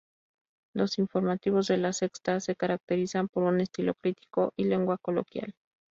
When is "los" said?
0.73-0.97